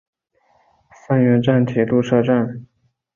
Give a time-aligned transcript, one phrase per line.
[1.05, 2.65] 三原站铁路车站。